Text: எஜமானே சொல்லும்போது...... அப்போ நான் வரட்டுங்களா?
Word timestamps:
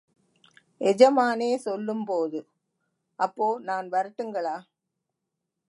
எஜமானே 0.81 1.57
சொல்லும்போது...... 1.57 2.39
அப்போ 3.19 3.59
நான் 3.59 3.89
வரட்டுங்களா? 3.89 4.55